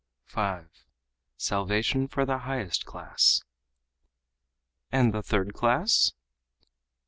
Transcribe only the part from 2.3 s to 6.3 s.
Highest Class "And the third class?"